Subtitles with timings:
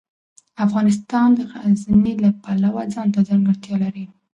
[0.65, 4.05] افغانستان د غزني د پلوه ځانته ځانګړتیا لري.